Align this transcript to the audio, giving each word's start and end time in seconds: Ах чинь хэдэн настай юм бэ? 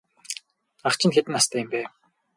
Ах 0.87 0.93
чинь 0.99 1.13
хэдэн 1.15 1.33
настай 1.35 1.61
юм 1.63 1.69
бэ? 1.71 1.81